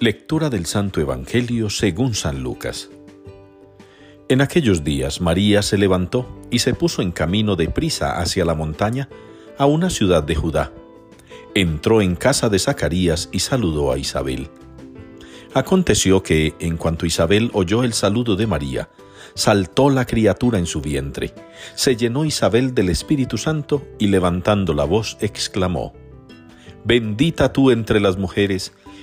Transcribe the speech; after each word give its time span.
Lectura 0.00 0.48
del 0.48 0.64
Santo 0.66 1.00
Evangelio 1.00 1.70
según 1.70 2.14
San 2.14 2.40
Lucas. 2.40 2.88
En 4.28 4.40
aquellos 4.40 4.84
días 4.84 5.20
María 5.20 5.60
se 5.60 5.76
levantó 5.76 6.38
y 6.52 6.60
se 6.60 6.72
puso 6.72 7.02
en 7.02 7.10
camino 7.10 7.56
de 7.56 7.68
prisa 7.68 8.20
hacia 8.20 8.44
la 8.44 8.54
montaña, 8.54 9.08
a 9.58 9.66
una 9.66 9.90
ciudad 9.90 10.22
de 10.22 10.36
Judá. 10.36 10.72
Entró 11.56 12.00
en 12.00 12.14
casa 12.14 12.48
de 12.48 12.60
Zacarías 12.60 13.28
y 13.32 13.40
saludó 13.40 13.90
a 13.90 13.98
Isabel. 13.98 14.48
Aconteció 15.52 16.22
que, 16.22 16.54
en 16.60 16.76
cuanto 16.76 17.04
Isabel 17.04 17.50
oyó 17.52 17.82
el 17.82 17.92
saludo 17.92 18.36
de 18.36 18.46
María, 18.46 18.90
saltó 19.34 19.90
la 19.90 20.04
criatura 20.04 20.60
en 20.60 20.66
su 20.66 20.80
vientre. 20.80 21.34
Se 21.74 21.96
llenó 21.96 22.24
Isabel 22.24 22.72
del 22.72 22.90
Espíritu 22.90 23.36
Santo 23.36 23.82
y 23.98 24.06
levantando 24.06 24.74
la 24.74 24.84
voz 24.84 25.16
exclamó, 25.20 25.92
Bendita 26.84 27.52
tú 27.52 27.72
entre 27.72 27.98
las 27.98 28.16
mujeres, 28.16 28.72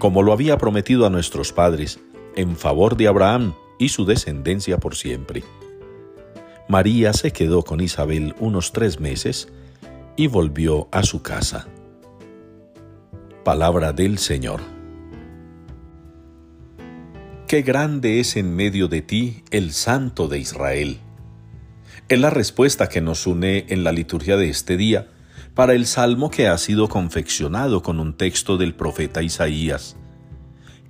como 0.00 0.22
lo 0.24 0.32
había 0.32 0.58
prometido 0.58 1.06
a 1.06 1.10
nuestros 1.10 1.52
padres, 1.52 2.00
en 2.34 2.56
favor 2.56 2.96
de 2.96 3.06
Abraham 3.06 3.54
y 3.78 3.90
su 3.90 4.04
descendencia 4.06 4.78
por 4.78 4.96
siempre. 4.96 5.44
María 6.68 7.12
se 7.12 7.32
quedó 7.32 7.62
con 7.62 7.80
Isabel 7.80 8.34
unos 8.40 8.72
tres 8.72 8.98
meses 8.98 9.48
y 10.16 10.26
volvió 10.26 10.88
a 10.90 11.02
su 11.02 11.22
casa. 11.22 11.68
Palabra 13.44 13.92
del 13.92 14.18
Señor. 14.18 14.60
Qué 17.46 17.62
grande 17.62 18.20
es 18.20 18.36
en 18.36 18.56
medio 18.56 18.88
de 18.88 19.02
ti 19.02 19.44
el 19.50 19.72
Santo 19.72 20.28
de 20.28 20.38
Israel. 20.38 20.98
Es 22.08 22.18
la 22.18 22.30
respuesta 22.30 22.88
que 22.88 23.02
nos 23.02 23.26
une 23.26 23.66
en 23.68 23.84
la 23.84 23.92
liturgia 23.92 24.36
de 24.36 24.48
este 24.48 24.76
día 24.76 25.08
para 25.54 25.74
el 25.74 25.86
salmo 25.86 26.30
que 26.30 26.48
ha 26.48 26.56
sido 26.58 26.88
confeccionado 26.88 27.82
con 27.82 28.00
un 28.00 28.14
texto 28.14 28.56
del 28.56 28.74
profeta 28.74 29.22
Isaías. 29.22 29.96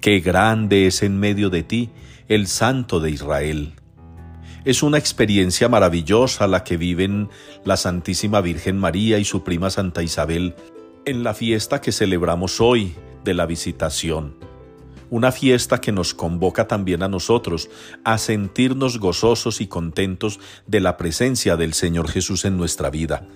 Qué 0.00 0.20
grande 0.20 0.86
es 0.86 1.02
en 1.02 1.18
medio 1.18 1.50
de 1.50 1.62
ti 1.62 1.90
el 2.28 2.46
Santo 2.46 3.00
de 3.00 3.10
Israel. 3.10 3.74
Es 4.64 4.82
una 4.82 4.98
experiencia 4.98 5.68
maravillosa 5.68 6.46
la 6.46 6.64
que 6.64 6.76
viven 6.76 7.30
la 7.64 7.76
Santísima 7.76 8.40
Virgen 8.40 8.78
María 8.78 9.18
y 9.18 9.24
su 9.24 9.42
prima 9.42 9.70
Santa 9.70 10.02
Isabel 10.02 10.54
en 11.06 11.24
la 11.24 11.32
fiesta 11.32 11.80
que 11.80 11.92
celebramos 11.92 12.60
hoy 12.60 12.94
de 13.24 13.34
la 13.34 13.46
visitación. 13.46 14.36
Una 15.08 15.32
fiesta 15.32 15.80
que 15.80 15.92
nos 15.92 16.14
convoca 16.14 16.68
también 16.68 17.02
a 17.02 17.08
nosotros 17.08 17.68
a 18.04 18.18
sentirnos 18.18 18.98
gozosos 18.98 19.60
y 19.60 19.66
contentos 19.66 20.38
de 20.66 20.80
la 20.80 20.96
presencia 20.96 21.56
del 21.56 21.72
Señor 21.72 22.08
Jesús 22.08 22.44
en 22.44 22.56
nuestra 22.56 22.90
vida 22.90 23.26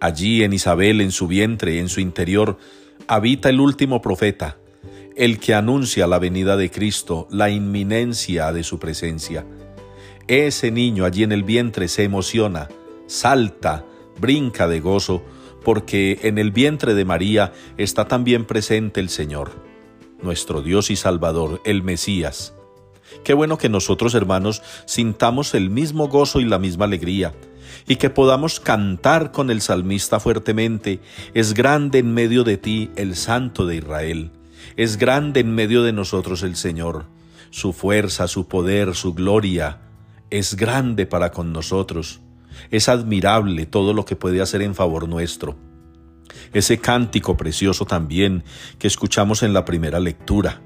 Allí 0.00 0.44
en 0.44 0.52
Isabel, 0.52 1.00
en 1.00 1.10
su 1.10 1.26
vientre, 1.26 1.80
en 1.80 1.88
su 1.88 2.00
interior, 2.00 2.58
habita 3.08 3.48
el 3.48 3.60
último 3.60 4.00
profeta, 4.00 4.58
el 5.16 5.40
que 5.40 5.54
anuncia 5.54 6.06
la 6.06 6.20
venida 6.20 6.56
de 6.56 6.70
Cristo, 6.70 7.26
la 7.30 7.50
inminencia 7.50 8.52
de 8.52 8.62
su 8.62 8.78
presencia. 8.78 9.44
Ese 10.28 10.70
niño 10.70 11.04
allí 11.04 11.24
en 11.24 11.32
el 11.32 11.42
vientre 11.42 11.88
se 11.88 12.04
emociona, 12.04 12.68
salta, 13.06 13.84
brinca 14.20 14.68
de 14.68 14.78
gozo, 14.78 15.22
porque 15.64 16.20
en 16.22 16.38
el 16.38 16.52
vientre 16.52 16.94
de 16.94 17.04
María 17.04 17.52
está 17.76 18.06
también 18.06 18.44
presente 18.44 19.00
el 19.00 19.08
Señor, 19.08 19.50
nuestro 20.22 20.62
Dios 20.62 20.90
y 20.90 20.96
Salvador, 20.96 21.60
el 21.64 21.82
Mesías. 21.82 22.54
Qué 23.24 23.34
bueno 23.34 23.58
que 23.58 23.68
nosotros, 23.68 24.14
hermanos, 24.14 24.62
sintamos 24.86 25.54
el 25.54 25.70
mismo 25.70 26.08
gozo 26.08 26.40
y 26.40 26.44
la 26.44 26.58
misma 26.58 26.84
alegría, 26.84 27.32
y 27.88 27.96
que 27.96 28.10
podamos 28.10 28.60
cantar 28.60 29.32
con 29.32 29.50
el 29.50 29.62
salmista 29.62 30.20
fuertemente, 30.20 31.00
es 31.34 31.54
grande 31.54 31.98
en 31.98 32.12
medio 32.12 32.44
de 32.44 32.58
ti 32.58 32.90
el 32.96 33.16
Santo 33.16 33.66
de 33.66 33.76
Israel, 33.76 34.30
es 34.76 34.98
grande 34.98 35.40
en 35.40 35.54
medio 35.54 35.82
de 35.82 35.92
nosotros 35.92 36.42
el 36.42 36.54
Señor, 36.54 37.06
su 37.50 37.72
fuerza, 37.72 38.28
su 38.28 38.46
poder, 38.46 38.94
su 38.94 39.14
gloria, 39.14 39.80
es 40.30 40.54
grande 40.54 41.06
para 41.06 41.32
con 41.32 41.52
nosotros, 41.52 42.20
es 42.70 42.90
admirable 42.90 43.64
todo 43.64 43.94
lo 43.94 44.04
que 44.04 44.16
puede 44.16 44.42
hacer 44.42 44.60
en 44.60 44.74
favor 44.74 45.08
nuestro. 45.08 45.56
Ese 46.52 46.78
cántico 46.78 47.36
precioso 47.36 47.86
también 47.86 48.44
que 48.78 48.86
escuchamos 48.86 49.42
en 49.42 49.54
la 49.54 49.64
primera 49.64 49.98
lectura, 49.98 50.60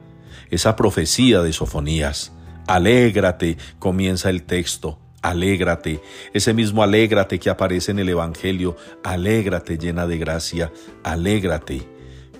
esa 0.50 0.74
profecía 0.74 1.40
de 1.40 1.52
Sofonías, 1.52 2.32
alégrate, 2.66 3.58
comienza 3.78 4.28
el 4.28 4.42
texto, 4.42 4.98
Alégrate, 5.22 6.02
ese 6.34 6.52
mismo 6.52 6.82
alégrate 6.82 7.38
que 7.38 7.48
aparece 7.48 7.92
en 7.92 8.00
el 8.00 8.08
Evangelio, 8.08 8.76
alégrate 9.04 9.78
llena 9.78 10.08
de 10.08 10.18
gracia, 10.18 10.72
alégrate, 11.04 11.82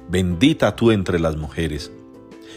bendita 0.09 0.75
tú 0.75 0.91
entre 0.91 1.21
las 1.21 1.37
mujeres. 1.37 1.93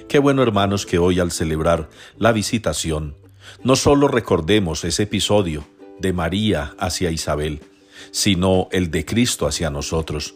Qué 0.09 0.17
bueno 0.17 0.41
hermanos 0.41 0.87
que 0.87 0.97
hoy 0.97 1.19
al 1.19 1.31
celebrar 1.31 1.89
la 2.17 2.31
visitación, 2.31 3.15
no 3.63 3.75
solo 3.75 4.07
recordemos 4.07 4.83
ese 4.83 5.03
episodio 5.03 5.63
de 5.99 6.11
María 6.11 6.73
hacia 6.79 7.11
Isabel, 7.11 7.61
sino 8.11 8.67
el 8.71 8.89
de 8.91 9.05
Cristo 9.05 9.47
hacia 9.47 9.69
nosotros. 9.69 10.35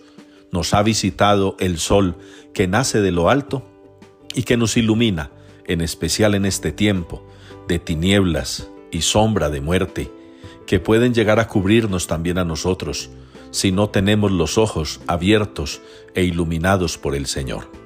Nos 0.51 0.73
ha 0.73 0.83
visitado 0.83 1.55
el 1.59 1.79
sol 1.79 2.17
que 2.53 2.67
nace 2.67 3.01
de 3.01 3.11
lo 3.11 3.29
alto 3.29 3.67
y 4.35 4.43
que 4.43 4.57
nos 4.57 4.77
ilumina, 4.77 5.31
en 5.65 5.81
especial 5.81 6.35
en 6.35 6.45
este 6.45 6.71
tiempo 6.71 7.25
de 7.67 7.79
tinieblas, 7.79 8.69
y 8.91 9.01
sombra 9.01 9.49
de 9.49 9.61
muerte, 9.61 10.11
que 10.65 10.79
pueden 10.79 11.13
llegar 11.13 11.39
a 11.39 11.47
cubrirnos 11.47 12.07
también 12.07 12.37
a 12.37 12.45
nosotros 12.45 13.09
si 13.51 13.71
no 13.71 13.89
tenemos 13.89 14.31
los 14.31 14.57
ojos 14.57 15.01
abiertos 15.07 15.81
e 16.13 16.23
iluminados 16.23 16.97
por 16.97 17.15
el 17.15 17.25
Señor. 17.25 17.78